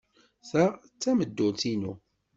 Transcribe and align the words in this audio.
Ta 0.49 0.63
d 0.89 0.93
tameddurt-inu. 1.01 1.93